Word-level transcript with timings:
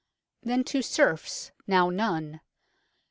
Then 0.41 0.63
2 0.63 0.81
serfs; 0.81 1.51
now 1.67 1.91
none. 1.91 2.41